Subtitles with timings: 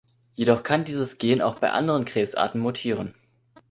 [0.33, 3.13] Jedoch kann dieses Gen auch bei anderen Krebsarten mutieren.